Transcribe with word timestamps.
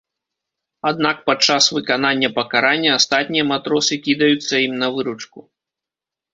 Аднак 0.91 1.19
падчас 1.27 1.67
выканання 1.75 2.29
пакарання 2.39 2.97
астатнія 3.03 3.45
матросы 3.53 3.93
кідаюцца 4.09 4.53
ім 4.67 4.73
на 4.83 4.87
выручку. 4.99 5.39